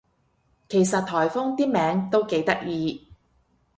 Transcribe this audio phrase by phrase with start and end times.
[0.67, 3.07] 其實颱風啲名都幾得意